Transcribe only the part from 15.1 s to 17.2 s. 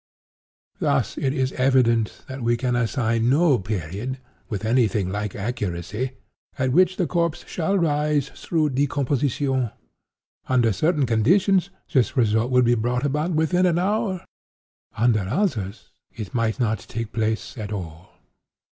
others, it might not take